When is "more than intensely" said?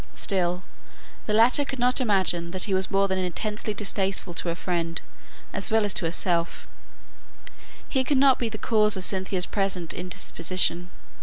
2.89-3.71